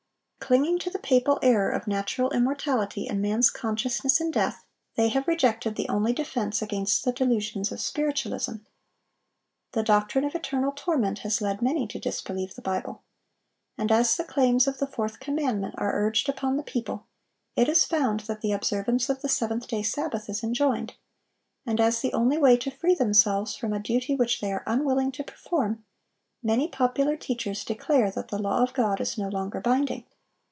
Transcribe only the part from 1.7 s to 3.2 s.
natural immortality